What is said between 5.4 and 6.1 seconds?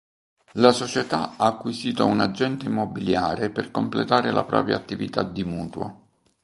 mutuo.